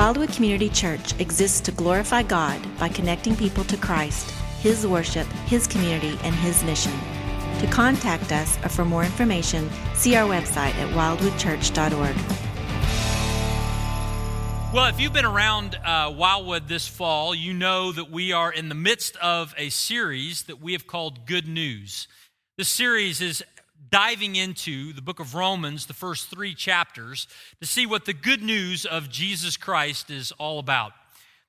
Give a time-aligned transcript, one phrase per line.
[0.00, 4.30] Wildwood Community Church exists to glorify God by connecting people to Christ,
[4.62, 6.92] His worship, His community, and His mission.
[7.58, 12.16] To contact us or for more information, see our website at wildwoodchurch.org.
[14.72, 18.70] Well, if you've been around uh, Wildwood this fall, you know that we are in
[18.70, 22.08] the midst of a series that we have called Good News.
[22.56, 23.44] This series is
[23.90, 27.26] diving into the book of Romans, the first three chapters,
[27.60, 30.92] to see what the good news of Jesus Christ is all about.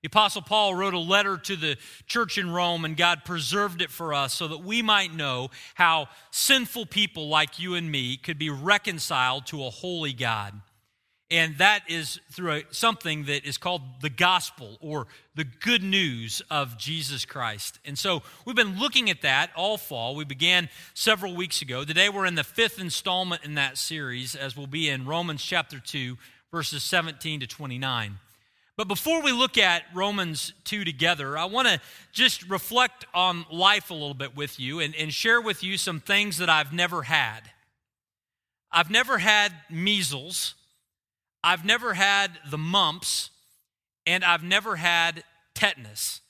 [0.02, 1.78] The Apostle Paul wrote a letter to the
[2.08, 6.08] church in Rome, and God preserved it for us so that we might know how
[6.32, 10.60] sinful people like you and me could be reconciled to a holy God.
[11.32, 16.42] And that is through a, something that is called the gospel or the good news
[16.52, 17.80] of Jesus Christ.
[17.86, 20.14] And so we've been looking at that all fall.
[20.14, 21.86] We began several weeks ago.
[21.86, 25.80] Today we're in the fifth installment in that series, as we'll be in Romans chapter
[25.80, 26.18] 2,
[26.52, 28.20] verses 17 to 29.
[28.76, 31.80] But before we look at Romans 2 together, I want to
[32.12, 36.02] just reflect on life a little bit with you and, and share with you some
[36.02, 37.42] things that I've never had.
[38.70, 40.56] I've never had measles.
[41.44, 43.32] I've never had the mumps,
[44.06, 45.24] and I've never had
[45.56, 46.22] tetanus.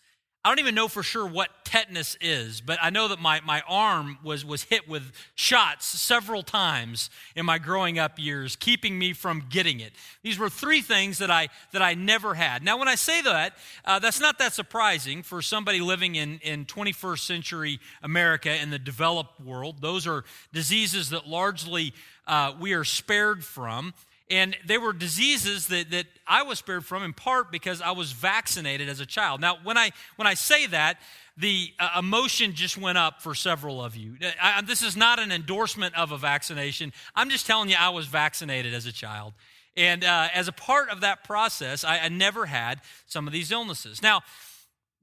[0.44, 3.62] I don't even know for sure what tetanus is, but I know that my, my
[3.68, 9.14] arm was, was hit with shots several times in my growing up years, keeping me
[9.14, 9.94] from getting it.
[10.24, 12.64] These were three things that I, that I never had.
[12.64, 13.54] Now, when I say that,
[13.86, 18.80] uh, that's not that surprising for somebody living in, in 21st century America in the
[18.80, 19.80] developed world.
[19.80, 20.24] Those are
[20.54, 21.94] diseases that largely
[22.26, 23.94] uh, we are spared from.
[24.32, 28.14] And they were diseases that, that I was spared from in part because I was
[28.14, 29.42] vaccinated as a child.
[29.42, 31.00] Now, when I, when I say that,
[31.36, 34.16] the uh, emotion just went up for several of you.
[34.42, 36.94] I, this is not an endorsement of a vaccination.
[37.14, 39.34] I'm just telling you, I was vaccinated as a child.
[39.76, 43.52] And uh, as a part of that process, I, I, never had some of these
[43.52, 44.02] illnesses.
[44.02, 44.22] Now,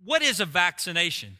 [0.05, 1.39] what is a vaccination?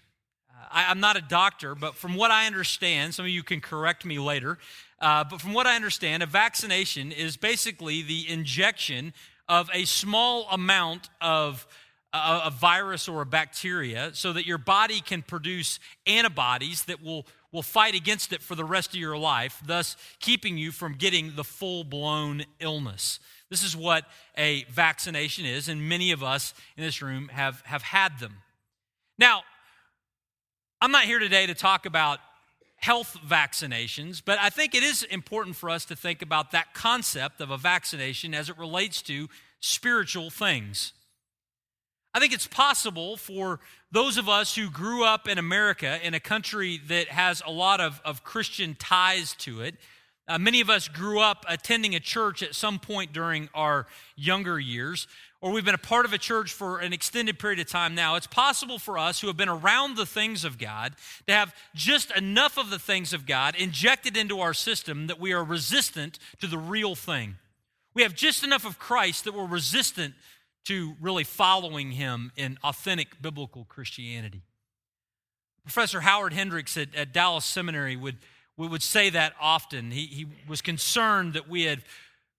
[0.69, 3.61] Uh, I, I'm not a doctor, but from what I understand, some of you can
[3.61, 4.59] correct me later.
[5.01, 9.13] Uh, but from what I understand, a vaccination is basically the injection
[9.49, 11.67] of a small amount of
[12.13, 17.27] a, a virus or a bacteria so that your body can produce antibodies that will,
[17.53, 21.37] will fight against it for the rest of your life, thus keeping you from getting
[21.37, 23.21] the full blown illness.
[23.51, 24.05] This is what
[24.37, 28.35] a vaccination is, and many of us in this room have, have had them.
[29.19, 29.43] Now,
[30.81, 32.21] I'm not here today to talk about
[32.77, 37.41] health vaccinations, but I think it is important for us to think about that concept
[37.41, 39.29] of a vaccination as it relates to
[39.59, 40.93] spiritual things.
[42.15, 43.59] I think it's possible for
[43.91, 47.81] those of us who grew up in America, in a country that has a lot
[47.81, 49.75] of, of Christian ties to it,
[50.29, 54.61] uh, many of us grew up attending a church at some point during our younger
[54.61, 55.09] years
[55.41, 58.17] or we've been a part of a church for an extended period of time now,
[58.17, 60.95] it's possible for us who have been around the things of God
[61.27, 65.33] to have just enough of the things of God injected into our system that we
[65.33, 67.37] are resistant to the real thing.
[67.95, 70.15] We have just enough of Christ that we're resistant
[70.65, 74.43] to really following him in authentic biblical Christianity.
[75.63, 78.17] Professor Howard Hendricks at, at Dallas Seminary would,
[78.57, 79.93] would say that often.
[79.93, 81.83] He, he was concerned that we had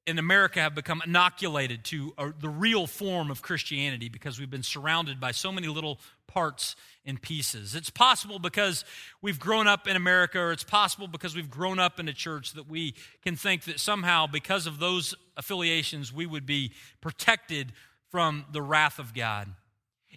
[0.10, 4.64] in America have become inoculated to a, the real form of Christianity because we've been
[4.64, 6.76] surrounded by so many little parts
[7.06, 7.76] and pieces.
[7.76, 8.84] It's possible because
[9.22, 12.54] we've grown up in America, or it's possible because we've grown up in a church
[12.54, 16.72] that we can think that somehow, because of those affiliations, we would be
[17.02, 17.72] protected
[18.10, 19.48] from the wrath of God.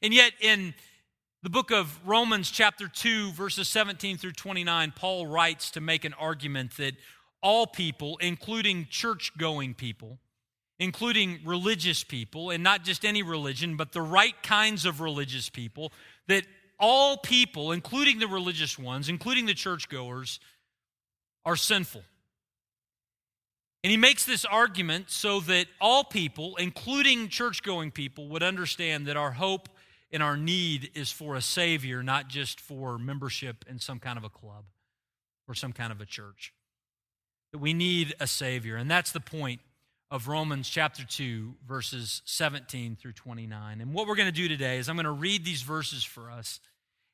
[0.02, 0.74] And yet, in
[1.42, 6.14] the book of Romans, chapter 2, verses 17 through 29, Paul writes to make an
[6.14, 6.94] argument that
[7.42, 10.18] all people, including church going people,
[10.78, 15.92] including religious people, and not just any religion, but the right kinds of religious people,
[16.28, 16.44] that
[16.78, 20.40] all people, including the religious ones, including the churchgoers,
[21.44, 22.02] are sinful.
[23.84, 29.06] And he makes this argument so that all people, including church going people, would understand
[29.06, 29.68] that our hope
[30.12, 34.24] and our need is for a Savior, not just for membership in some kind of
[34.24, 34.64] a club
[35.48, 36.52] or some kind of a church
[37.52, 38.76] that we need a Savior.
[38.76, 39.60] And that's the point
[40.10, 43.80] of Romans chapter 2, verses 17 through 29.
[43.80, 46.30] And what we're going to do today is I'm going to read these verses for
[46.30, 46.60] us,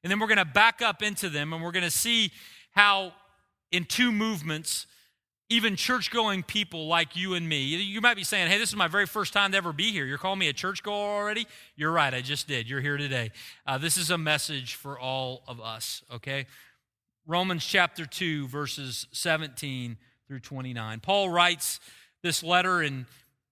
[0.03, 2.33] and then we're going to back up into them, and we're going to see
[2.73, 3.13] how,
[3.71, 4.87] in two movements,
[5.49, 8.77] even church going people like you and me, you might be saying, Hey, this is
[8.77, 10.05] my very first time to ever be here.
[10.05, 11.47] You're calling me a churchgoer already?
[11.75, 12.69] You're right, I just did.
[12.69, 13.31] You're here today.
[13.67, 16.47] Uh, this is a message for all of us, okay?
[17.27, 19.97] Romans chapter 2, verses 17
[20.29, 21.01] through 29.
[21.01, 21.81] Paul writes
[22.23, 23.07] this letter, and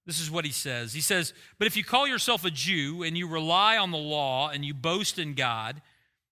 [0.04, 0.92] This is what he says.
[0.92, 4.50] He says, But if you call yourself a Jew and you rely on the law
[4.50, 5.80] and you boast in God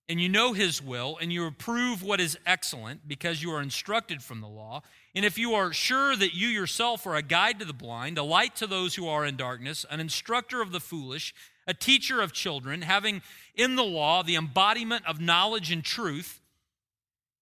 [0.07, 4.23] and you know his will and you approve what is excellent because you are instructed
[4.23, 4.83] from the law,
[5.15, 8.23] and if you are sure that you yourself are a guide to the blind, a
[8.23, 11.35] light to those who are in darkness, an instructor of the foolish,
[11.67, 13.23] a teacher of children, having
[13.55, 16.43] in the law the embodiment of knowledge and truth,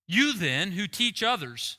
[0.06, 1.78] you then who teach others,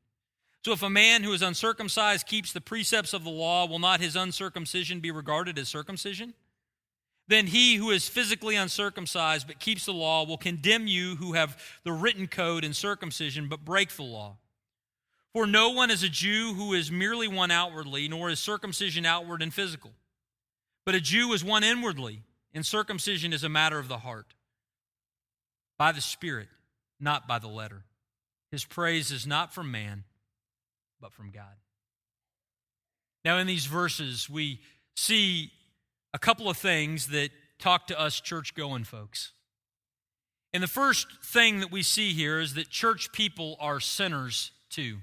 [0.63, 3.99] So if a man who is uncircumcised keeps the precepts of the law, will not
[3.99, 6.33] his uncircumcision be regarded as circumcision?
[7.27, 11.57] Then he who is physically uncircumcised but keeps the law will condemn you who have
[11.83, 14.37] the written code and circumcision but break the law.
[15.33, 19.41] For no one is a Jew who is merely one outwardly, nor is circumcision outward
[19.41, 19.93] and physical.
[20.85, 22.23] But a Jew is one inwardly,
[22.53, 24.33] and circumcision is a matter of the heart,
[25.77, 26.49] by the Spirit,
[26.99, 27.83] not by the letter.
[28.51, 30.03] His praise is not from man
[31.01, 31.55] but from God.
[33.25, 34.59] Now, in these verses, we
[34.95, 35.51] see
[36.13, 39.33] a couple of things that talk to us church going folks.
[40.53, 44.97] And the first thing that we see here is that church people are sinners too.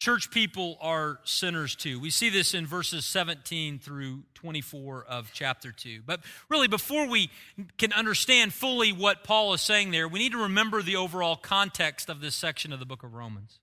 [0.00, 2.00] Church people are sinners too.
[2.00, 6.00] We see this in verses 17 through 24 of chapter 2.
[6.04, 7.30] But really, before we
[7.78, 12.10] can understand fully what Paul is saying there, we need to remember the overall context
[12.10, 13.60] of this section of the book of Romans.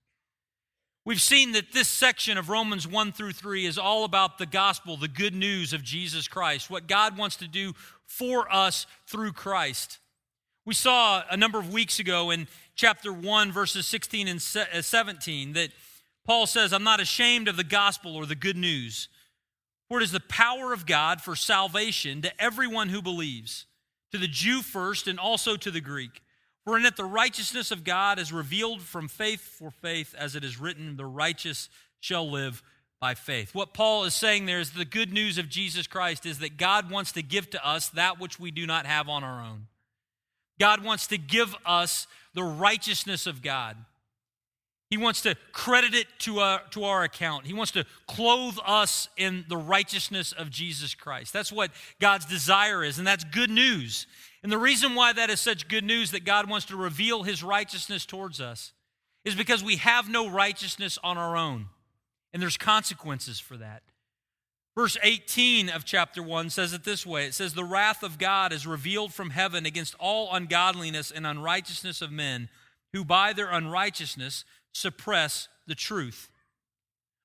[1.06, 4.98] We've seen that this section of Romans 1 through 3 is all about the gospel,
[4.98, 7.74] the good news of Jesus Christ, what God wants to do
[8.06, 10.00] for us through Christ.
[10.66, 15.54] We saw a number of weeks ago in chapter 1, verses 16 and uh, 17,
[15.54, 15.69] that
[16.25, 19.07] Paul says, I'm not ashamed of the gospel or the good news,
[19.88, 23.66] for it is the power of God for salvation to everyone who believes,
[24.12, 26.22] to the Jew first and also to the Greek.
[26.66, 30.44] For in it the righteousness of God is revealed from faith for faith, as it
[30.44, 31.70] is written, the righteous
[32.00, 32.62] shall live
[33.00, 33.56] by faith.
[33.56, 36.92] What Paul is saying there is the good news of Jesus Christ is that God
[36.92, 39.68] wants to give to us that which we do not have on our own.
[40.60, 43.78] God wants to give us the righteousness of God.
[44.90, 47.46] He wants to credit it to our, to our account.
[47.46, 51.32] He wants to clothe us in the righteousness of Jesus Christ.
[51.32, 51.72] That's what
[52.02, 54.08] God's desire is, and that's good news.
[54.42, 57.44] And the reason why that is such good news that God wants to reveal his
[57.44, 58.74] righteousness towards us
[59.26, 61.68] is because we have no righteousness on our own.
[62.32, 63.84] And there's consequences for that.
[64.76, 68.54] Verse 18 of chapter 1 says it this way it says, The wrath of God
[68.54, 72.50] is revealed from heaven against all ungodliness and unrighteousness of men
[72.94, 76.30] who by their unrighteousness suppress the truth.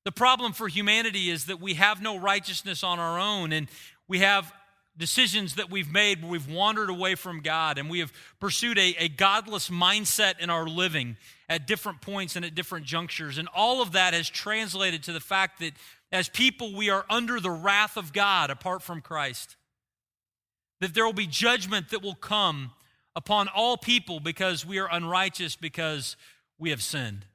[0.04, 3.68] The problem for humanity is that we have no righteousness on our own, and
[4.08, 4.52] we have
[4.96, 8.94] decisions that we've made where we've wandered away from God and we have pursued a,
[8.98, 11.16] a godless mindset in our living
[11.48, 13.38] at different points and at different junctures.
[13.38, 15.72] And all of that has translated to the fact that
[16.12, 19.56] as people, we are under the wrath of God apart from Christ.
[20.80, 22.70] That there will be judgment that will come
[23.16, 26.16] upon all people because we are unrighteous because
[26.58, 27.26] we have sinned.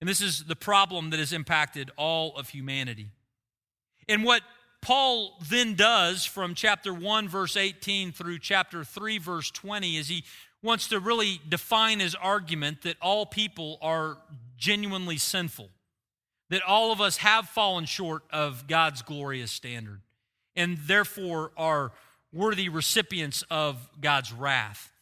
[0.00, 3.08] And this is the problem that has impacted all of humanity.
[4.08, 4.42] And what
[4.80, 10.24] Paul then does from chapter 1, verse 18 through chapter 3, verse 20 is he
[10.62, 14.18] wants to really define his argument that all people are
[14.56, 15.68] genuinely sinful,
[16.50, 20.00] that all of us have fallen short of God's glorious standard,
[20.56, 21.92] and therefore are
[22.32, 24.92] worthy recipients of God's wrath.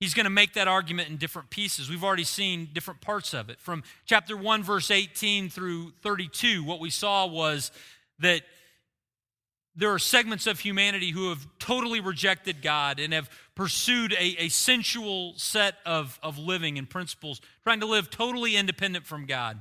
[0.00, 1.88] He's going to make that argument in different pieces.
[1.88, 3.60] We've already seen different parts of it.
[3.60, 7.70] From chapter 1, verse 18 through 32, what we saw was
[8.18, 8.42] that
[9.76, 14.48] there are segments of humanity who have totally rejected God and have pursued a, a
[14.48, 19.60] sensual set of, of living and principles, trying to live totally independent from God.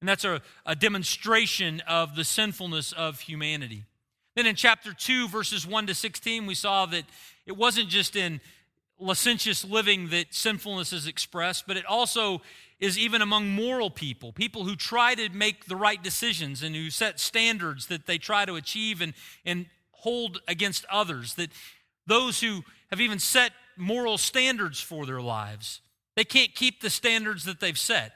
[0.00, 3.84] And that's a, a demonstration of the sinfulness of humanity.
[4.34, 7.04] Then in chapter 2, verses 1 to 16, we saw that
[7.46, 8.40] it wasn't just in
[9.04, 12.40] licentious living that sinfulness is expressed, but it also
[12.80, 16.90] is even among moral people, people who try to make the right decisions and who
[16.90, 21.34] set standards that they try to achieve and, and hold against others.
[21.34, 21.50] That
[22.06, 25.80] those who have even set moral standards for their lives,
[26.16, 28.12] they can't keep the standards that they've set.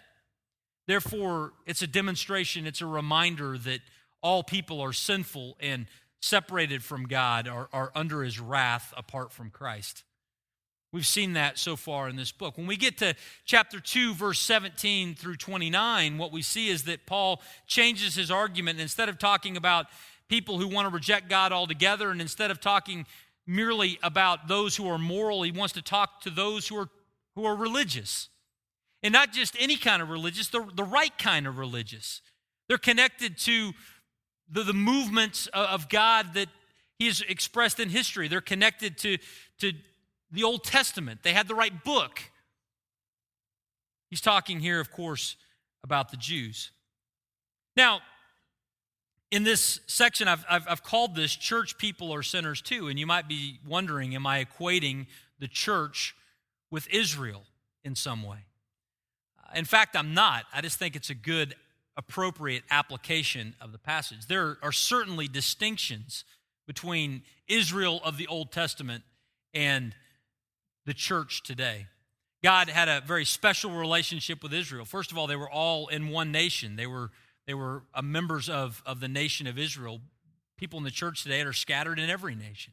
[0.86, 3.80] Therefore, it's a demonstration, it's a reminder that
[4.22, 5.86] all people are sinful and
[6.20, 10.02] separated from God, are, are under his wrath apart from Christ.
[10.90, 12.56] We've seen that so far in this book.
[12.56, 13.14] When we get to
[13.44, 18.80] chapter 2, verse 17 through 29, what we see is that Paul changes his argument.
[18.80, 19.86] Instead of talking about
[20.28, 23.04] people who want to reject God altogether, and instead of talking
[23.46, 26.88] merely about those who are moral, he wants to talk to those who are,
[27.34, 28.30] who are religious.
[29.02, 32.22] And not just any kind of religious, the, the right kind of religious.
[32.66, 33.72] They're connected to
[34.50, 36.48] the, the movements of God that
[36.98, 38.26] he has expressed in history.
[38.28, 39.18] They're connected to,
[39.60, 39.72] to
[40.30, 42.20] the Old Testament, they had the right book.
[44.10, 45.36] He's talking here, of course,
[45.82, 46.70] about the Jews.
[47.76, 48.00] Now,
[49.30, 52.88] in this section, I've, I've, I've, called this Church People Are Sinners Too.
[52.88, 55.06] And you might be wondering, am I equating
[55.38, 56.16] the church
[56.70, 57.44] with Israel
[57.84, 58.38] in some way?
[59.54, 60.44] In fact, I'm not.
[60.52, 61.54] I just think it's a good,
[61.96, 64.26] appropriate application of the passage.
[64.26, 66.24] There are certainly distinctions
[66.66, 69.04] between Israel of the Old Testament
[69.54, 69.94] and
[70.88, 71.86] the church today.
[72.42, 74.86] God had a very special relationship with Israel.
[74.86, 76.76] First of all, they were all in one nation.
[76.76, 77.10] They were,
[77.46, 80.00] they were uh, members of, of the nation of Israel.
[80.56, 82.72] People in the church today are scattered in every nation.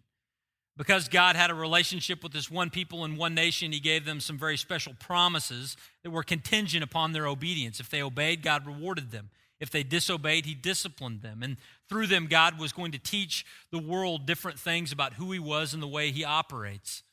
[0.78, 4.22] Because God had a relationship with this one people in one nation, He gave them
[4.22, 7.82] some very special promises that were contingent upon their obedience.
[7.82, 9.30] If they obeyed, God rewarded them.
[9.60, 11.44] If they disobeyed, He disciplined them.
[11.44, 11.58] And
[11.90, 15.74] through them, God was going to teach the world different things about who He was
[15.74, 17.04] and the way He operates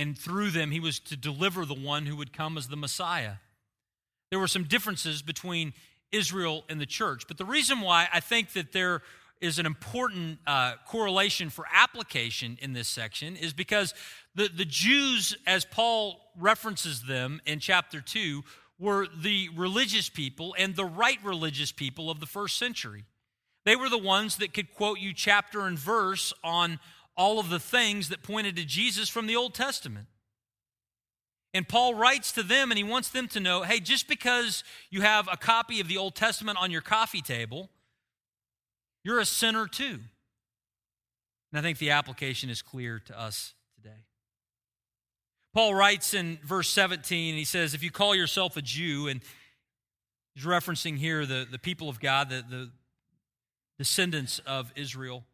[0.00, 3.34] and through them he was to deliver the one who would come as the Messiah.
[4.30, 5.74] There were some differences between
[6.10, 9.02] Israel and the church, but the reason why I think that there
[9.40, 13.94] is an important uh, correlation for application in this section is because
[14.34, 18.42] the, the Jews, as Paul references them in chapter 2,
[18.78, 23.04] were the religious people and the right religious people of the first century.
[23.66, 26.80] They were the ones that could quote you chapter and verse on
[27.20, 30.06] all of the things that pointed to Jesus from the Old Testament.
[31.52, 35.02] And Paul writes to them and he wants them to know hey, just because you
[35.02, 37.68] have a copy of the Old Testament on your coffee table,
[39.04, 39.98] you're a sinner too.
[41.52, 44.06] And I think the application is clear to us today.
[45.52, 49.20] Paul writes in verse 17, he says, If you call yourself a Jew, and
[50.34, 52.70] he's referencing here the, the people of God, the, the
[53.76, 55.24] descendants of Israel,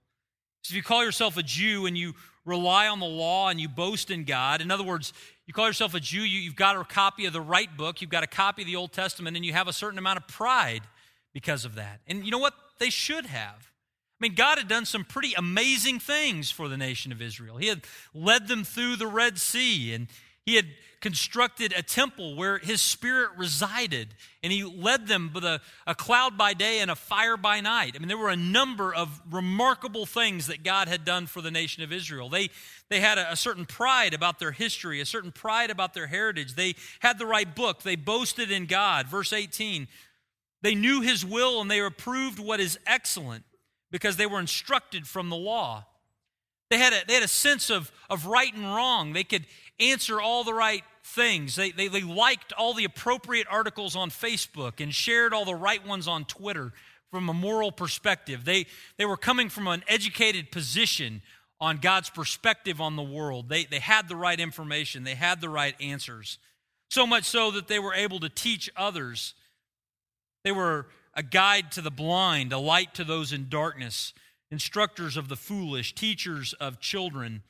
[0.66, 3.68] so if you call yourself a Jew and you rely on the law and you
[3.68, 5.12] boast in God, in other words,
[5.46, 8.10] you call yourself a Jew, you, have got a copy of the right book, you've
[8.10, 10.82] got a copy of the Old Testament, and you have a certain amount of pride
[11.32, 12.00] because of that.
[12.08, 12.54] And you know what?
[12.80, 13.70] They should have.
[14.20, 17.58] I mean, God had done some pretty amazing things for the nation of Israel.
[17.58, 17.82] He had
[18.12, 20.08] led them through the Red Sea, and
[20.44, 20.66] He had
[21.00, 24.08] constructed a temple where his spirit resided,
[24.42, 27.94] and he led them with a, a cloud by day and a fire by night.
[27.94, 31.50] I mean, there were a number of remarkable things that God had done for the
[31.50, 32.28] nation of Israel.
[32.28, 32.50] They,
[32.88, 36.54] they had a, a certain pride about their history, a certain pride about their heritage.
[36.54, 39.06] They had the right book, they boasted in God.
[39.06, 39.88] Verse 18
[40.62, 43.44] they knew his will and they approved what is excellent
[43.92, 45.86] because they were instructed from the law.
[46.70, 49.12] They had a, they had a sense of, of right and wrong.
[49.12, 49.46] They could
[49.78, 51.56] answer all the right things.
[51.56, 55.86] They, they, they liked all the appropriate articles on Facebook and shared all the right
[55.86, 56.72] ones on Twitter
[57.10, 58.44] from a moral perspective.
[58.44, 58.66] They,
[58.96, 61.22] they were coming from an educated position
[61.60, 63.48] on God's perspective on the world.
[63.48, 66.38] They, they had the right information, they had the right answers.
[66.90, 69.34] So much so that they were able to teach others.
[70.44, 74.12] They were a guide to the blind, a light to those in darkness,
[74.50, 77.42] instructors of the foolish, teachers of children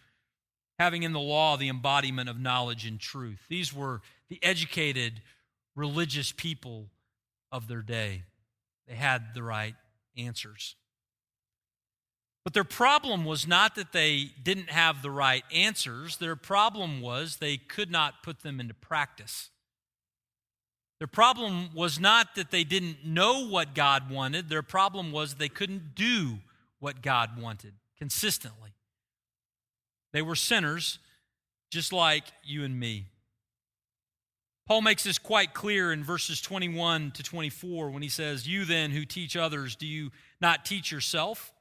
[0.79, 3.41] having in the law the embodiment of knowledge and truth.
[3.49, 5.23] These were the educated
[5.75, 6.89] religious people
[7.51, 8.25] of their day.
[8.89, 9.75] They had the right
[10.17, 10.77] answers.
[12.45, 17.39] But their problem was not that they didn't have the right answers, their problem was
[17.39, 19.51] they could not put them into practice.
[21.01, 25.49] Their problem was not that they didn't know what God wanted, their problem was they
[25.49, 26.39] couldn't do
[26.79, 28.76] what God wanted consistently.
[30.17, 30.99] They were sinners,
[31.71, 33.05] just like you and me.
[34.67, 38.93] Paul makes this quite clear in verses 21 to 24 when he says, You then
[38.93, 41.53] who teach others, do you not teach yourself?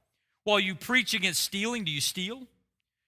[0.45, 2.43] While you preach against stealing, do you steal?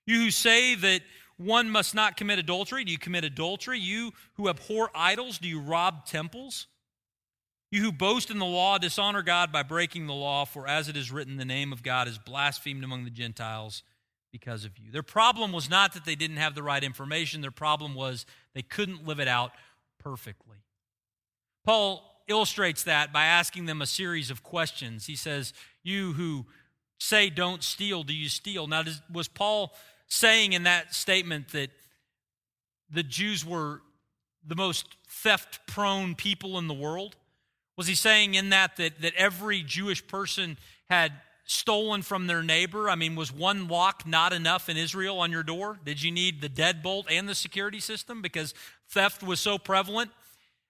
[0.06, 1.04] You who say that
[1.38, 3.80] one must not commit adultery, do you commit adultery?
[3.80, 6.68] You who abhor idols, do you rob temples?
[7.72, 10.98] You who boast in the law, dishonor God by breaking the law, for as it
[10.98, 13.82] is written, the name of God is blasphemed among the Gentiles
[14.32, 14.92] because of you.
[14.92, 18.62] Their problem was not that they didn't have the right information, their problem was they
[18.62, 19.52] couldn't live it out
[20.00, 20.58] perfectly.
[21.66, 25.06] Paul illustrates that by asking them a series of questions.
[25.06, 25.54] He says,
[25.84, 26.46] You who
[27.00, 28.68] say don't steal, do you steal?
[28.68, 29.74] Now, does, was Paul
[30.08, 31.70] saying in that statement that
[32.90, 33.82] the Jews were
[34.46, 37.16] the most theft prone people in the world?
[37.78, 40.58] Was he saying in that, that that every Jewish person
[40.90, 41.12] had
[41.48, 42.90] stolen from their neighbor?
[42.90, 45.80] I mean, was one lock not enough in Israel on your door?
[45.84, 48.54] Did you need the deadbolt and the security system because
[48.90, 50.12] theft was so prevalent?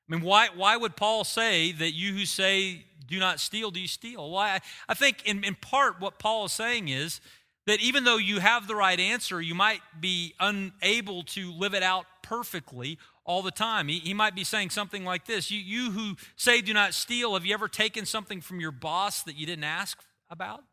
[0.10, 3.80] I mean, why, why would Paul say that you who say do not steal, do
[3.80, 4.30] you steal?
[4.30, 4.48] Why?
[4.48, 7.22] Well, I, I think in, in part what Paul is saying is
[7.66, 11.84] that even though you have the right answer, you might be unable to live it
[11.84, 13.88] out perfectly all the time.
[13.88, 17.34] He, he might be saying something like this you, you who say do not steal,
[17.34, 19.98] have you ever taken something from your boss that you didn't ask
[20.30, 20.64] about?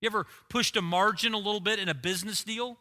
[0.00, 2.76] You ever pushed a margin a little bit in a business deal?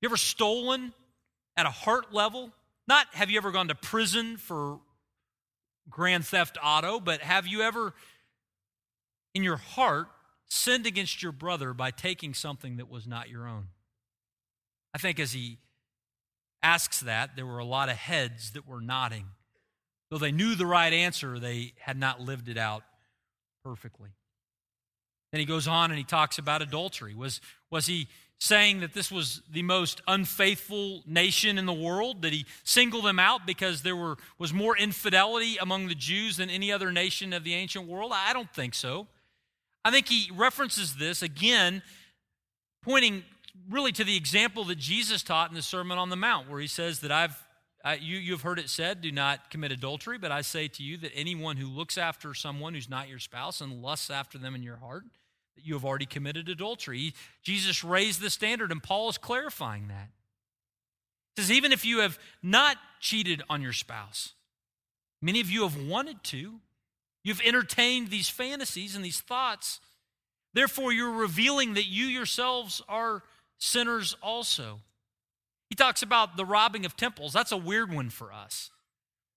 [0.00, 0.92] You ever stolen
[1.56, 2.52] at a heart level?
[2.86, 4.80] Not have you ever gone to prison for
[5.90, 7.94] grand theft auto, but have you ever
[9.34, 10.08] in your heart
[10.46, 13.68] sinned against your brother by taking something that was not your own?
[14.94, 15.58] I think as he
[16.62, 19.26] asks that, there were a lot of heads that were nodding.
[20.10, 22.82] Though they knew the right answer, they had not lived it out
[23.62, 24.10] perfectly.
[25.32, 27.14] Then he goes on and he talks about adultery.
[27.14, 28.08] Was, was he
[28.38, 32.20] saying that this was the most unfaithful nation in the world?
[32.20, 36.48] Did he single them out because there were, was more infidelity among the Jews than
[36.48, 38.12] any other nation of the ancient world?
[38.14, 39.06] I don't think so.
[39.84, 41.82] I think he references this again,
[42.82, 43.24] pointing
[43.68, 46.66] really to the example that Jesus taught in the Sermon on the Mount, where he
[46.66, 47.36] says that I've
[47.84, 50.96] I, you, you've heard it said, do not commit adultery, but I say to you
[50.98, 54.64] that anyone who looks after someone who's not your spouse and lusts after them in
[54.64, 55.04] your heart,
[55.58, 57.12] that you have already committed adultery.
[57.42, 60.08] Jesus raised the standard, and Paul is clarifying that.
[61.34, 64.34] He says, even if you have not cheated on your spouse,
[65.20, 66.60] many of you have wanted to,
[67.24, 69.80] you've entertained these fantasies and these thoughts.
[70.54, 73.22] Therefore, you're revealing that you yourselves are
[73.58, 74.80] sinners also.
[75.68, 77.32] He talks about the robbing of temples.
[77.32, 78.70] That's a weird one for us.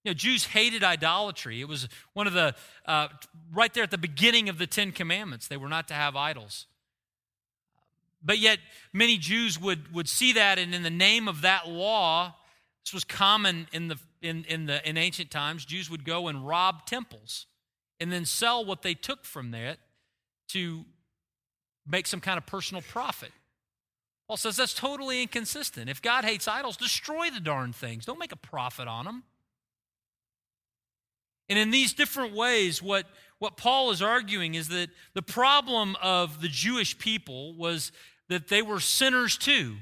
[0.03, 1.61] You know, Jews hated idolatry.
[1.61, 3.09] It was one of the, uh,
[3.53, 6.65] right there at the beginning of the Ten Commandments, they were not to have idols.
[8.23, 8.59] But yet,
[8.93, 12.35] many Jews would, would see that, and in the name of that law,
[12.83, 16.47] this was common in, the, in, in, the, in ancient times, Jews would go and
[16.47, 17.45] rob temples
[17.99, 19.77] and then sell what they took from that
[20.49, 20.85] to
[21.87, 23.31] make some kind of personal profit.
[24.27, 25.89] Paul says that's totally inconsistent.
[25.89, 28.05] If God hates idols, destroy the darn things.
[28.05, 29.23] Don't make a profit on them.
[31.51, 33.05] And in these different ways, what,
[33.37, 37.91] what Paul is arguing is that the problem of the Jewish people was
[38.29, 39.75] that they were sinners too.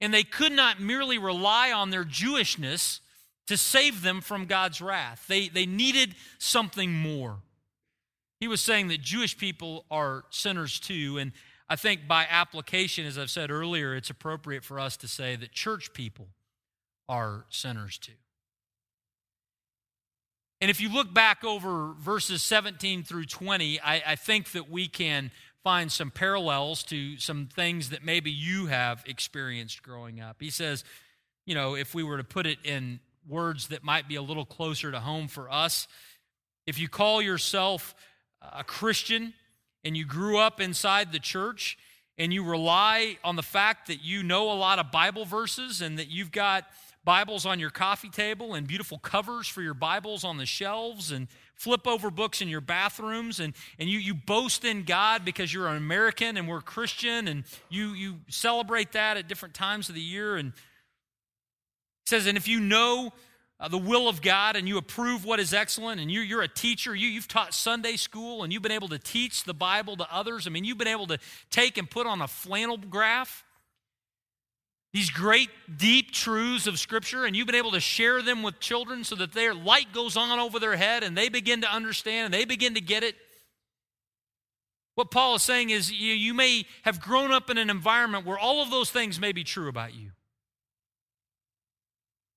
[0.00, 2.98] And they could not merely rely on their Jewishness
[3.46, 5.26] to save them from God's wrath.
[5.28, 7.36] They, they needed something more.
[8.40, 11.18] He was saying that Jewish people are sinners too.
[11.18, 11.30] And
[11.68, 15.52] I think by application, as I've said earlier, it's appropriate for us to say that
[15.52, 16.26] church people
[17.08, 18.14] are sinners too.
[20.60, 24.88] And if you look back over verses 17 through 20, I, I, think that we
[24.88, 25.30] can
[25.62, 30.36] find some parallels to some things that maybe you have experienced growing up.
[30.40, 30.82] He says,
[31.44, 34.46] you know, if we were to put it in words that might be a little
[34.46, 35.88] closer to home for us,
[36.66, 37.94] if you call yourself
[38.40, 39.34] a Christian,
[39.86, 41.78] and you grew up inside the church
[42.18, 46.00] and you rely on the fact that you know a lot of Bible verses and
[46.00, 46.64] that you've got
[47.06, 51.28] Bibles on your coffee table and beautiful covers for your Bibles on the shelves and
[51.54, 55.68] flip over books in your bathrooms and, and you, you boast in God because you're
[55.68, 60.00] an American and we're Christian and you, you celebrate that at different times of the
[60.00, 60.34] year.
[60.34, 60.52] And
[62.06, 63.12] says, and if you know
[63.60, 66.48] uh, the will of God and you approve what is excellent and you, you're a
[66.48, 70.12] teacher, you, you've taught Sunday school and you've been able to teach the Bible to
[70.12, 70.48] others.
[70.48, 71.18] I mean, you've been able to
[71.52, 73.44] take and put on a flannel graph
[74.96, 79.04] these great deep truths of Scripture and you've been able to share them with children
[79.04, 82.32] so that their light goes on over their head and they begin to understand and
[82.32, 83.14] they begin to get it.
[84.94, 88.38] What Paul is saying is you, you may have grown up in an environment where
[88.38, 90.12] all of those things may be true about you.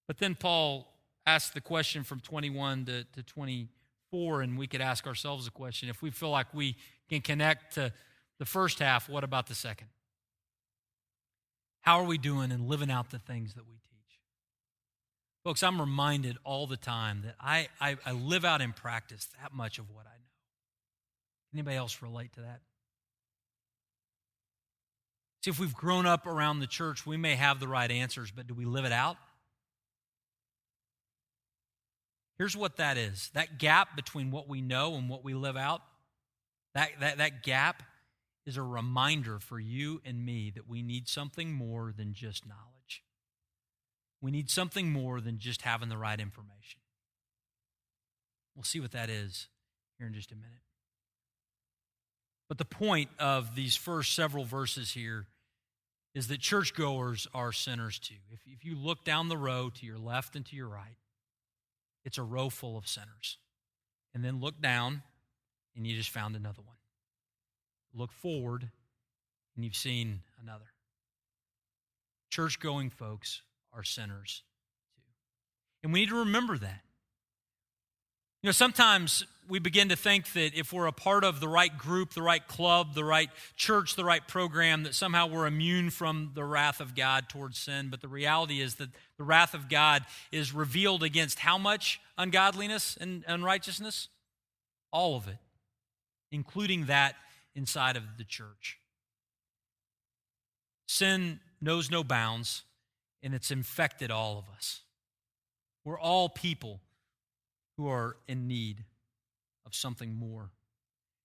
[0.05, 0.85] But then Paul
[1.25, 5.87] ask the question from 21 to, to 24, and we could ask ourselves a question.
[5.87, 6.75] If we feel like we
[7.07, 7.93] can connect to
[8.37, 9.87] the first half, what about the second?
[11.81, 14.19] How are we doing in living out the things that we teach?
[15.43, 19.53] Folks, I'm reminded all the time that I, I, I live out in practice that
[19.53, 21.53] much of what I know.
[21.53, 22.61] Anybody else relate to that?
[25.43, 28.47] See, if we've grown up around the church, we may have the right answers, but
[28.47, 29.15] do we live it out?
[32.37, 35.81] Here's what that is that gap between what we know and what we live out,
[36.73, 37.83] that, that, that gap
[38.49, 43.03] is a reminder for you and me that we need something more than just knowledge.
[44.21, 46.81] We need something more than just having the right information.
[48.55, 49.47] We'll see what that is
[49.99, 50.63] here in just a minute.
[52.47, 55.27] But the point of these first several verses here
[56.15, 58.15] is that churchgoers are sinners too.
[58.31, 60.97] If, if you look down the row to your left and to your right,
[62.03, 63.37] it's a row full of sinners.
[64.15, 65.03] And then look down,
[65.75, 66.78] and you just found another one.
[67.93, 68.69] Look forward,
[69.55, 70.65] and you've seen another.
[72.29, 73.41] Church going folks
[73.73, 74.43] are sinners
[74.95, 75.01] too.
[75.83, 76.81] And we need to remember that.
[78.41, 81.75] You know, sometimes we begin to think that if we're a part of the right
[81.77, 86.31] group, the right club, the right church, the right program, that somehow we're immune from
[86.35, 87.89] the wrath of God towards sin.
[87.89, 92.97] But the reality is that the wrath of God is revealed against how much ungodliness
[93.01, 94.07] and unrighteousness?
[94.93, 95.37] All of it,
[96.31, 97.15] including that
[97.55, 98.79] inside of the church.
[100.87, 102.63] Sin knows no bounds,
[103.21, 104.81] and it's infected all of us.
[105.85, 106.79] We're all people
[107.77, 108.83] who are in need
[109.65, 110.51] of something more.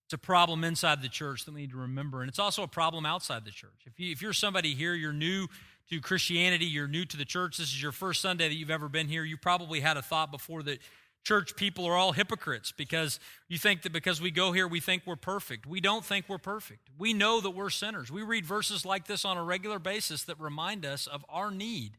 [0.07, 2.69] It's a problem inside the church that we need to remember, and it's also a
[2.69, 3.85] problem outside the church.
[3.87, 5.49] If, you, if you're somebody here, you're new
[5.91, 8.89] to Christianity, you're new to the church, this is your first Sunday that you've ever
[8.89, 10.79] been here, you probably had a thought before that
[11.25, 15.03] church people are all hypocrites because you think that because we go here, we think
[15.07, 15.67] we're perfect.
[15.67, 16.91] We don't think we're perfect.
[16.99, 18.13] We know that we're sinners.
[18.13, 21.93] We read verses like this on a regular basis that remind us of our need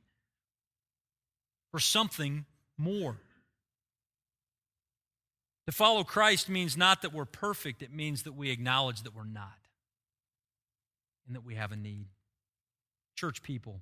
[1.72, 2.46] for something
[2.78, 3.18] more.
[5.66, 9.24] To follow Christ means not that we're perfect, it means that we acknowledge that we're
[9.24, 9.58] not
[11.26, 12.06] and that we have a need.
[13.16, 13.82] Church people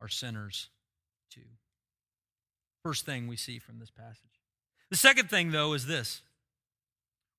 [0.00, 0.68] are sinners
[1.30, 1.40] too.
[2.82, 4.37] First thing we see from this passage.
[4.90, 6.22] The second thing, though, is this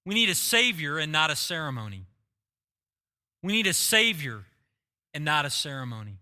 [0.05, 2.05] we need a Savior and not a ceremony.
[3.43, 4.45] We need a Savior
[5.13, 6.19] and not a ceremony.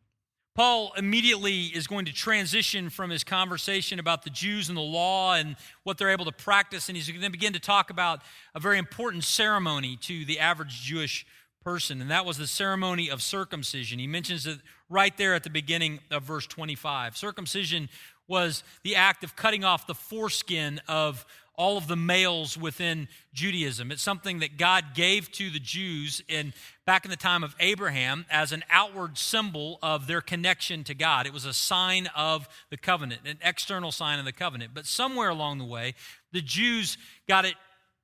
[0.55, 5.35] Paul immediately is going to transition from his conversation about the Jews and the law
[5.35, 8.21] and what they're able to practice, and he's going to begin to talk about
[8.55, 11.27] a very important ceremony to the average Jewish
[11.63, 13.99] person, and that was the ceremony of circumcision.
[13.99, 14.57] He mentions it
[14.89, 17.15] right there at the beginning of verse 25.
[17.15, 17.87] Circumcision
[18.27, 21.25] was the act of cutting off the foreskin of
[21.57, 23.91] all of the males within Judaism.
[23.91, 26.53] It's something that God gave to the Jews in
[26.85, 31.25] back in the time of Abraham as an outward symbol of their connection to God.
[31.25, 34.71] It was a sign of the covenant, an external sign of the covenant.
[34.75, 35.95] But somewhere along the way,
[36.31, 37.55] the Jews got it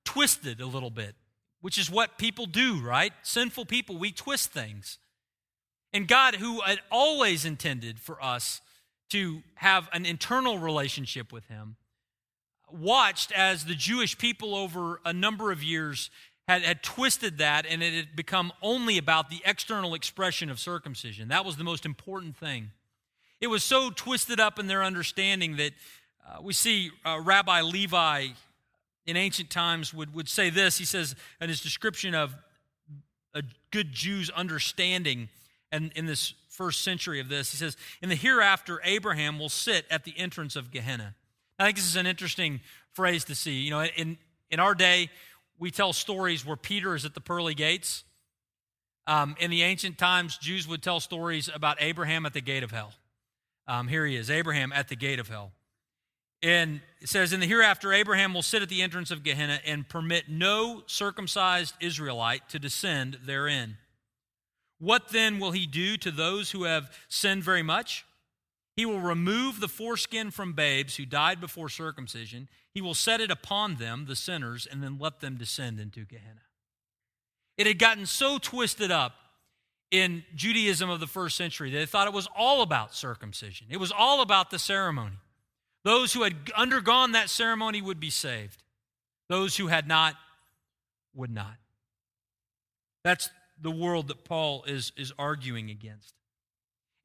[0.04, 1.14] twisted a little bit,
[1.62, 3.14] which is what people do, right?
[3.22, 4.98] Sinful people, we twist things.
[5.94, 8.62] And God, who had always intended for us
[9.10, 11.76] to have an internal relationship with Him,
[12.72, 16.10] watched as the Jewish people over a number of years
[16.48, 21.30] had, had twisted that and it had become only about the external expression of circumcision.
[21.30, 22.72] That was the most important thing.
[23.40, 25.74] It was so twisted up in their understanding that
[26.28, 28.28] uh, we see uh, Rabbi Levi
[29.06, 30.78] in ancient times would, would say this.
[30.78, 32.36] He says in his description of
[33.34, 35.30] a good Jew's understanding
[35.72, 39.86] and in this first century of this, he says, In the hereafter, Abraham will sit
[39.90, 41.16] at the entrance of Gehenna.
[41.60, 42.62] I think this is an interesting
[42.94, 43.62] phrase to see.
[43.62, 44.18] You know, in,
[44.50, 45.10] in our day,
[45.60, 48.04] we tell stories where Peter is at the pearly gates.
[49.06, 52.72] Um, in the ancient times, Jews would tell stories about Abraham at the gate of
[52.72, 52.94] hell.
[53.68, 55.52] Um, here he is, Abraham at the gate of hell.
[56.42, 59.88] And it says, In the hereafter, Abraham will sit at the entrance of Gehenna and
[59.88, 63.78] permit no circumcised Israelite to descend therein.
[64.84, 68.06] What then will he do to those who have sinned very much?
[68.76, 72.50] He will remove the foreskin from babes who died before circumcision.
[72.74, 76.42] He will set it upon them, the sinners, and then let them descend into Gehenna.
[77.58, 79.14] It had gotten so twisted up
[79.90, 83.78] in Judaism of the first century that they thought it was all about circumcision, it
[83.78, 85.16] was all about the ceremony.
[85.86, 88.64] Those who had undergone that ceremony would be saved,
[89.30, 90.16] those who had not
[91.14, 91.56] would not.
[93.06, 93.30] That's
[93.64, 96.14] the world that Paul is, is arguing against.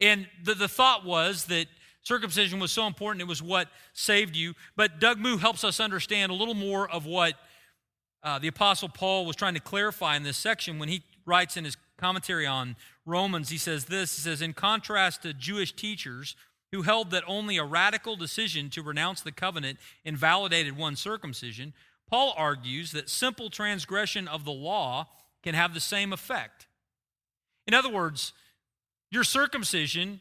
[0.00, 1.66] And the, the thought was that
[2.02, 4.54] circumcision was so important, it was what saved you.
[4.76, 7.34] But Doug Moo helps us understand a little more of what
[8.22, 11.64] uh, the Apostle Paul was trying to clarify in this section when he writes in
[11.64, 13.50] his commentary on Romans.
[13.50, 16.34] He says this He says, In contrast to Jewish teachers
[16.72, 21.72] who held that only a radical decision to renounce the covenant invalidated one's circumcision,
[22.08, 25.08] Paul argues that simple transgression of the law
[25.48, 26.66] can have the same effect.
[27.66, 28.34] In other words,
[29.11, 30.20] your circumcision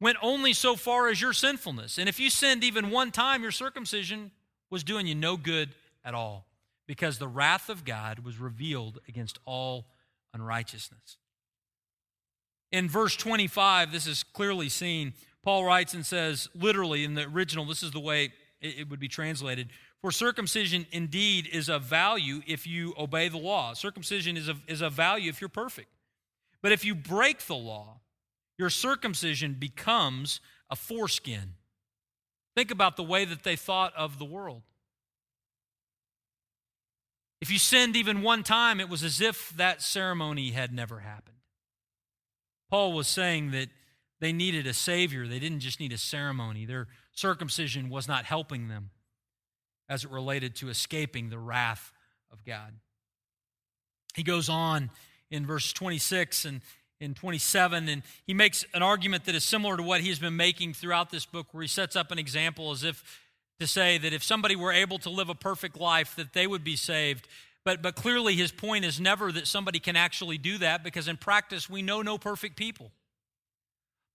[0.00, 1.98] went only so far as your sinfulness.
[1.98, 4.30] And if you sinned even one time, your circumcision
[4.70, 5.70] was doing you no good
[6.04, 6.46] at all
[6.86, 9.86] because the wrath of God was revealed against all
[10.32, 11.16] unrighteousness.
[12.70, 15.12] In verse 25, this is clearly seen.
[15.42, 19.08] Paul writes and says, literally in the original, this is the way it would be
[19.08, 19.70] translated
[20.02, 23.72] For circumcision indeed is of value if you obey the law.
[23.74, 25.88] Circumcision is of, is of value if you're perfect.
[26.62, 28.00] But if you break the law,
[28.58, 31.54] your circumcision becomes a foreskin.
[32.54, 34.62] Think about the way that they thought of the world.
[37.40, 41.36] If you sinned even one time, it was as if that ceremony had never happened.
[42.68, 43.68] Paul was saying that
[44.20, 45.26] they needed a Savior.
[45.26, 46.66] They didn't just need a ceremony.
[46.66, 48.90] Their circumcision was not helping them
[49.88, 51.92] as it related to escaping the wrath
[52.32, 52.74] of God.
[54.14, 54.90] He goes on
[55.30, 56.60] in verse 26 and
[57.00, 60.74] in 27, and he makes an argument that is similar to what he's been making
[60.74, 63.04] throughout this book, where he sets up an example as if
[63.60, 66.64] to say that if somebody were able to live a perfect life, that they would
[66.64, 67.28] be saved.
[67.64, 71.16] But, but clearly, his point is never that somebody can actually do that because in
[71.16, 72.90] practice, we know no perfect people.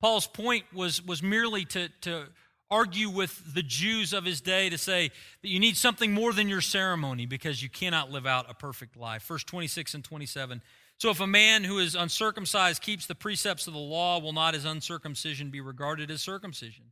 [0.01, 2.25] Paul's point was, was merely to, to
[2.73, 5.11] argue with the Jews of his day to say
[5.43, 8.97] that you need something more than your ceremony because you cannot live out a perfect
[8.97, 9.23] life.
[9.23, 10.61] Verse 26 and 27.
[10.97, 14.55] So if a man who is uncircumcised keeps the precepts of the law, will not
[14.55, 16.85] his uncircumcision be regarded as circumcision?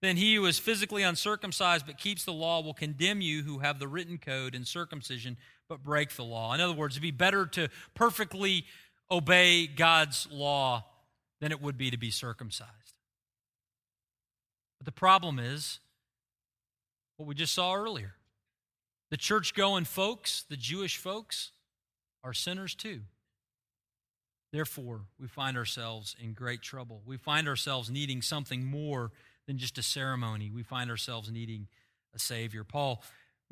[0.00, 3.78] Then he who is physically uncircumcised but keeps the law will condemn you who have
[3.78, 5.36] the written code and circumcision
[5.68, 6.54] but break the law.
[6.54, 8.66] In other words, it'd be better to perfectly
[9.10, 10.84] obey God's law
[11.40, 12.83] than it would be to be circumcised.
[14.84, 15.80] But the problem is
[17.16, 18.16] what we just saw earlier.
[19.10, 21.52] The church going folks, the Jewish folks,
[22.22, 23.00] are sinners too.
[24.52, 27.00] Therefore, we find ourselves in great trouble.
[27.06, 29.10] We find ourselves needing something more
[29.46, 30.50] than just a ceremony.
[30.50, 31.68] We find ourselves needing
[32.14, 32.62] a Savior.
[32.62, 33.02] Paul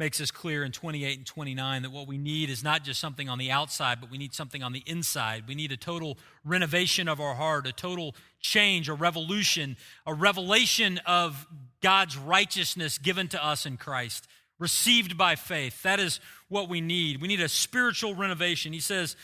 [0.02, 3.28] makes this clear in 28 and 29 that what we need is not just something
[3.28, 5.44] on the outside, but we need something on the inside.
[5.46, 10.98] We need a total renovation of our heart, a total change, a revolution, a revelation
[11.06, 11.46] of
[11.82, 14.26] God's righteousness given to us in Christ,
[14.58, 15.84] received by faith.
[15.84, 17.22] That is what we need.
[17.22, 18.72] We need a spiritual renovation.
[18.72, 19.14] He says,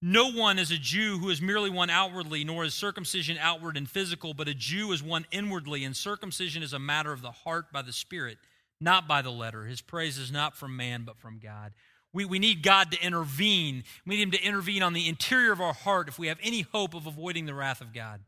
[0.00, 3.86] no one is a Jew who is merely one outwardly, nor is circumcision outward and
[3.86, 7.70] physical, but a Jew is one inwardly, and circumcision is a matter of the heart
[7.70, 8.38] by the Spirit
[8.80, 9.64] not by the letter.
[9.64, 11.72] His praise is not from man, but from God.
[12.12, 13.84] We, we need God to intervene.
[14.06, 16.62] We need Him to intervene on the interior of our heart if we have any
[16.62, 18.20] hope of avoiding the wrath of God.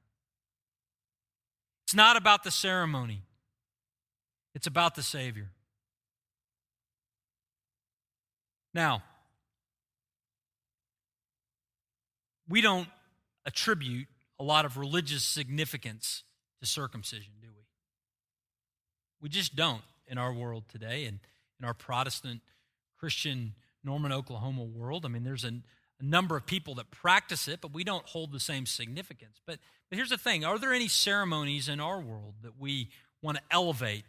[1.87, 3.23] It's not about the ceremony,
[4.55, 5.51] it's about the Savior.
[8.73, 9.03] Now,
[12.49, 12.87] we don't
[13.45, 14.07] attribute
[14.39, 16.23] a lot of religious significance
[16.61, 17.65] to circumcision, do we?
[19.21, 21.21] We just don't in our world today and
[21.59, 22.41] in our Protestant
[22.99, 25.07] Christian Norman, Oklahoma world.
[25.07, 25.53] I mean, there's a,
[26.01, 29.41] a number of people that practice it, but we don't hold the same significance.
[29.47, 32.91] But, but here's the thing are there any ceremonies in our world that we
[33.23, 34.05] want to elevate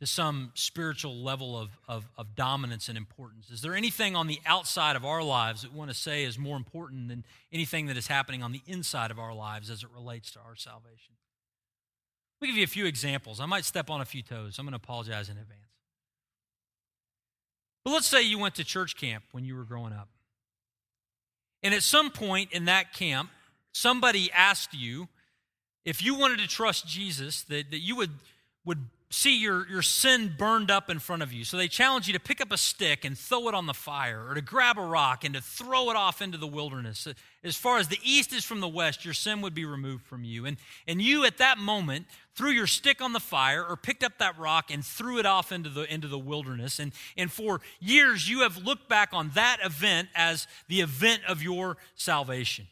[0.00, 3.50] to some spiritual level of, of, of, dominance and importance?
[3.50, 6.38] Is there anything on the outside of our lives that we want to say is
[6.38, 9.88] more important than anything that is happening on the inside of our lives as it
[9.94, 11.14] relates to our salvation?
[12.40, 13.40] Let me give you a few examples.
[13.40, 14.58] I might step on a few toes.
[14.58, 15.60] I'm going to apologize in advance.
[17.84, 20.08] But let's say you went to church camp when you were growing up.
[21.62, 23.30] And at some point in that camp,
[23.72, 25.08] somebody asked you
[25.84, 28.10] if you wanted to trust Jesus, that, that you would,
[28.64, 31.44] would see your, your sin burned up in front of you.
[31.44, 34.28] So they challenge you to pick up a stick and throw it on the fire,
[34.28, 37.06] or to grab a rock and to throw it off into the wilderness.
[37.44, 40.24] As far as the east is from the west, your sin would be removed from
[40.24, 40.46] you.
[40.46, 40.56] And,
[40.88, 44.36] and you, at that moment, threw your stick on the fire or picked up that
[44.38, 46.80] rock and threw it off into the, into the wilderness.
[46.80, 51.42] And, and for years, you have looked back on that event as the event of
[51.42, 52.66] your salvation.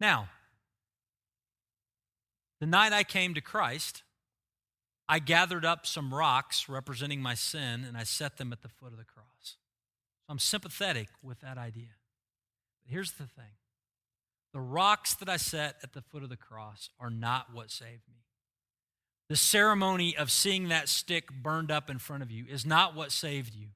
[0.00, 0.28] Now,
[2.60, 4.02] the night I came to Christ,
[5.08, 8.92] I gathered up some rocks representing my sin and I set them at the foot
[8.92, 9.26] of the cross.
[9.42, 11.94] So I'm sympathetic with that idea.
[12.82, 13.54] But here's the thing
[14.52, 18.08] the rocks that I set at the foot of the cross are not what saved
[18.08, 18.24] me.
[19.28, 23.12] The ceremony of seeing that stick burned up in front of you is not what
[23.12, 23.68] saved you.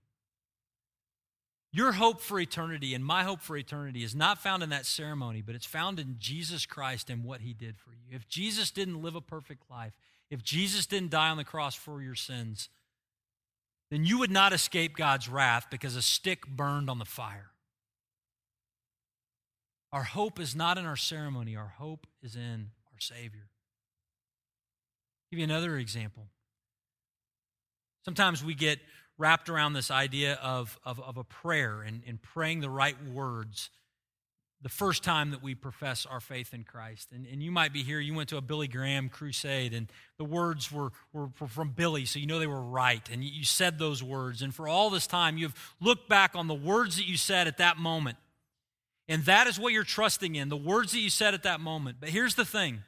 [1.72, 5.40] Your hope for eternity and my hope for eternity is not found in that ceremony,
[5.40, 8.16] but it's found in Jesus Christ and what he did for you.
[8.16, 9.92] If Jesus didn't live a perfect life,
[10.30, 12.68] if Jesus didn't die on the cross for your sins,
[13.90, 17.50] then you would not escape God's wrath because a stick burned on the fire.
[19.92, 23.48] Our hope is not in our ceremony, our hope is in our Savior.
[25.22, 26.26] I'll give you another example.
[28.04, 28.78] Sometimes we get
[29.20, 33.68] wrapped around this idea of, of, of a prayer and, and praying the right words
[34.62, 37.12] the first time that we profess our faith in Christ.
[37.12, 40.24] And, and you might be here, you went to a Billy Graham crusade, and the
[40.24, 43.06] words were, were, were from Billy, so you know they were right.
[43.10, 44.42] And you, said those words.
[44.42, 47.58] And for all this time, you've looked back on the words that you said at
[47.58, 48.18] that moment.
[49.08, 51.96] And that is what you're trusting in, the words that you said at that moment.
[52.00, 52.80] But here's the thing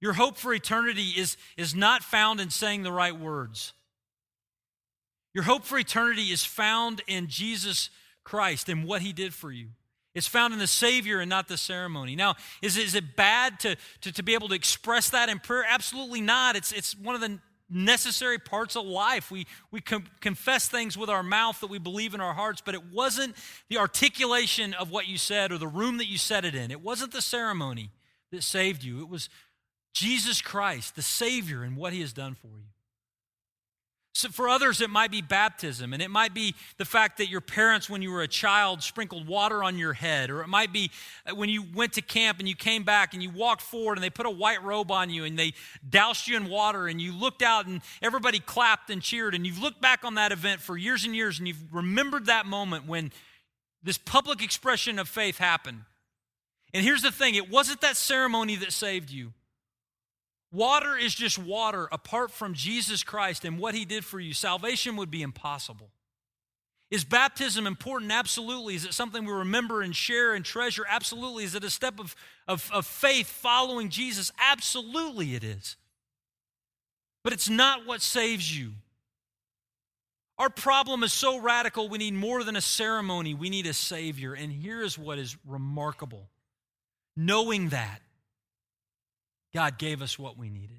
[0.00, 3.72] your hope for eternity is, is not found in saying the right words.
[5.34, 7.90] Your hope for eternity is found in Jesus
[8.24, 9.68] Christ and what he did for you.
[10.14, 12.16] It's found in the Savior and not the ceremony.
[12.16, 15.64] Now, is, is it bad to, to, to be able to express that in prayer?
[15.68, 16.56] Absolutely not.
[16.56, 17.38] It's, it's one of the
[17.70, 19.30] necessary parts of life.
[19.30, 22.74] We, we com- confess things with our mouth that we believe in our hearts, but
[22.74, 23.36] it wasn't
[23.68, 26.70] the articulation of what you said or the room that you said it in.
[26.70, 27.90] It wasn't the ceremony
[28.32, 29.00] that saved you.
[29.00, 29.28] It was
[29.92, 32.66] Jesus Christ, the Savior, and what He has done for you.
[34.18, 37.40] So for others, it might be baptism, and it might be the fact that your
[37.40, 40.90] parents, when you were a child, sprinkled water on your head, or it might be
[41.24, 44.02] uh, when you went to camp and you came back and you walked forward and
[44.02, 45.52] they put a white robe on you and they
[45.88, 49.62] doused you in water and you looked out and everybody clapped and cheered, and you've
[49.62, 53.12] looked back on that event for years and years and you've remembered that moment when
[53.84, 55.82] this public expression of faith happened.
[56.74, 59.32] And here's the thing it wasn't that ceremony that saved you.
[60.50, 64.32] Water is just water apart from Jesus Christ and what he did for you.
[64.32, 65.90] Salvation would be impossible.
[66.90, 68.10] Is baptism important?
[68.12, 68.74] Absolutely.
[68.74, 70.86] Is it something we remember and share and treasure?
[70.88, 71.44] Absolutely.
[71.44, 74.32] Is it a step of, of, of faith following Jesus?
[74.38, 75.76] Absolutely, it is.
[77.22, 78.72] But it's not what saves you.
[80.38, 84.34] Our problem is so radical, we need more than a ceremony, we need a Savior.
[84.34, 86.30] And here is what is remarkable
[87.16, 88.00] knowing that
[89.54, 90.78] God gave us what we needed.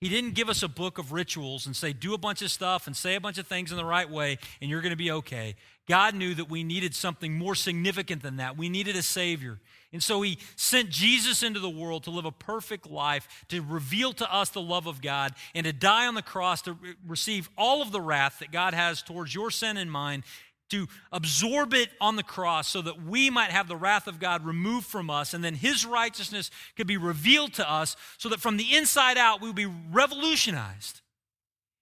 [0.00, 2.86] He didn't give us a book of rituals and say, do a bunch of stuff
[2.86, 5.10] and say a bunch of things in the right way and you're going to be
[5.10, 5.56] okay.
[5.88, 8.58] God knew that we needed something more significant than that.
[8.58, 9.58] We needed a Savior.
[9.92, 14.12] And so He sent Jesus into the world to live a perfect life, to reveal
[14.14, 17.80] to us the love of God, and to die on the cross to receive all
[17.80, 20.24] of the wrath that God has towards your sin and mine,
[20.70, 24.44] to absorb it on the cross so that we might have the wrath of God
[24.44, 28.56] removed from us, and then His righteousness could be revealed to us so that from
[28.56, 31.02] the inside out we would be revolutionized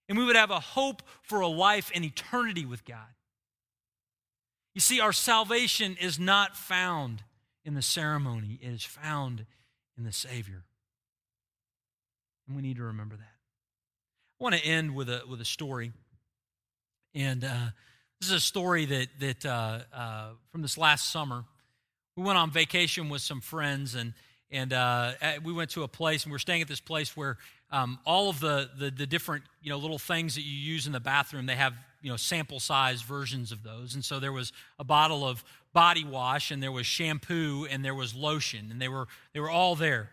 [0.07, 2.99] and we would have a hope for a life in eternity with God.
[4.73, 7.23] You see, our salvation is not found
[7.63, 9.45] in the ceremony, it is found
[9.97, 10.63] in the Savior.
[12.45, 13.23] And we need to remember that.
[14.39, 15.93] I want to end with a, with a story.
[17.15, 17.69] And, uh,
[18.25, 21.43] this is a story that, that uh, uh, from this last summer.
[22.15, 24.13] We went on vacation with some friends, and,
[24.49, 25.11] and uh,
[25.43, 27.37] we went to a place, and we are staying at this place where
[27.69, 30.93] um, all of the, the, the, different you know, little things that you use in
[30.93, 33.93] the bathroom, they have you know, sample size versions of those.
[33.93, 37.93] And so there was a bottle of body wash, and there was shampoo, and there
[37.93, 40.09] was lotion, and they were, they were all there.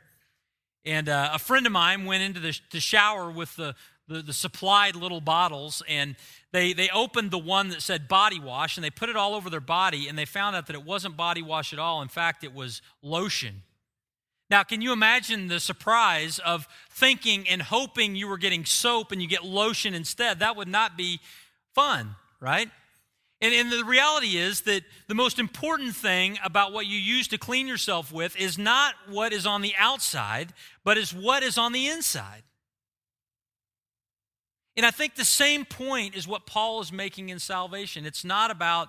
[0.84, 3.74] And uh, a friend of mine went into the, the shower with the,
[4.08, 6.16] the, the supplied little bottles, and
[6.52, 9.48] they, they opened the one that said body wash, and they put it all over
[9.48, 12.02] their body, and they found out that it wasn't body wash at all.
[12.02, 13.62] In fact, it was lotion.
[14.50, 19.22] Now, can you imagine the surprise of thinking and hoping you were getting soap and
[19.22, 20.40] you get lotion instead?
[20.40, 21.20] That would not be
[21.74, 22.68] fun, right?
[23.40, 27.38] And, and, the reality is that the most important thing about what you use to
[27.38, 30.52] clean yourself with is not what is on the outside,
[30.84, 32.42] but is what is on the inside.
[34.76, 38.06] And I think the same point is what Paul is making in salvation.
[38.06, 38.88] It's not about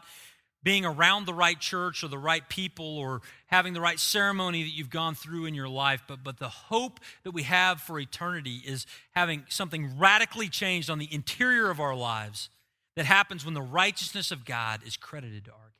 [0.63, 4.69] being around the right church or the right people or having the right ceremony that
[4.69, 8.61] you've gone through in your life, but, but the hope that we have for eternity
[8.65, 12.49] is having something radically changed on the interior of our lives
[12.95, 15.73] that happens when the righteousness of God is credited to our account.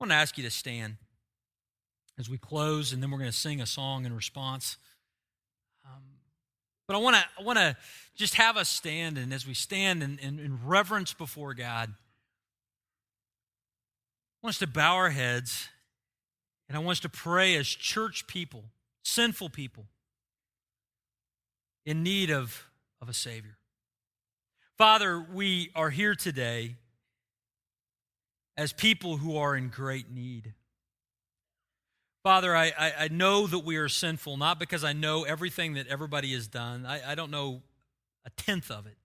[0.00, 0.96] I want to ask you to stand
[2.18, 4.76] as we close, and then we're going to sing a song in response.
[6.92, 7.74] But I want to I want to
[8.16, 11.94] just have us stand, and as we stand in, in, in reverence before God, I
[14.42, 15.68] want us to bow our heads,
[16.68, 18.64] and I want us to pray as church people,
[19.04, 19.86] sinful people,
[21.86, 22.62] in need of,
[23.00, 23.56] of a Savior.
[24.76, 26.76] Father, we are here today
[28.58, 30.52] as people who are in great need.
[32.22, 35.88] Father, I, I, I, know that we are sinful, not because I know everything that
[35.88, 36.86] everybody has done.
[36.86, 37.62] I, I don't know
[38.24, 38.96] a tenth of it.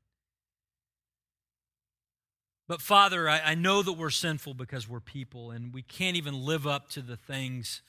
[2.68, 6.46] But Father, I, I know that we're sinful because we're people and we can't even
[6.46, 7.82] live up to the things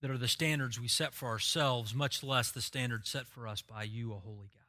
[0.00, 3.60] that are the standards we set for ourselves, much less the standards set for us
[3.60, 4.62] by you, a holy God.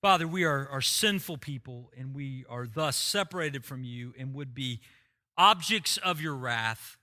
[0.00, 4.54] Father, we are, are sinful people and we are thus separated from you and would
[4.54, 4.80] be
[5.36, 6.98] objects of your wrath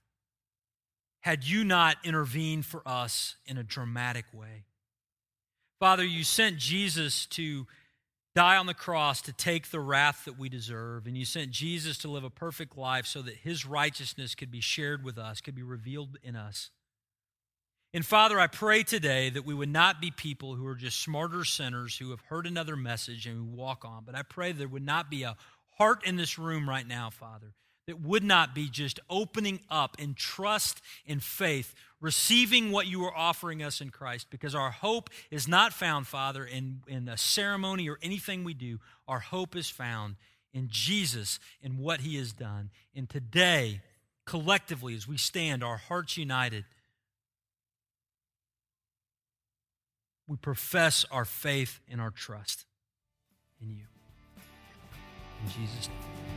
[1.22, 4.66] had you not intervened for us in a dramatic way.
[5.80, 7.66] Father, you sent Jesus to
[8.36, 11.98] die on the cross to take the wrath that we deserve, and you sent Jesus
[12.00, 15.56] to live a perfect life so that his righteousness could be shared with us, could
[15.56, 16.70] be revealed in us.
[17.94, 21.44] And Father, I pray today that we would not be people who are just smarter
[21.44, 24.86] sinners who have heard another message and we walk on, but I pray there would
[24.86, 25.36] not be a
[25.78, 27.54] heart in this room right now, Father,
[27.92, 33.14] that would not be just opening up in trust and faith, receiving what you are
[33.14, 37.90] offering us in Christ, because our hope is not found, Father, in, in a ceremony
[37.90, 38.80] or anything we do.
[39.10, 40.16] Our hope is found
[40.54, 42.70] in Jesus and what he has done.
[42.96, 43.82] And today,
[44.26, 46.64] collectively, as we stand, our hearts united,
[50.28, 52.64] we profess our faith and our trust
[53.62, 53.84] in you.
[55.44, 56.31] In Jesus' name.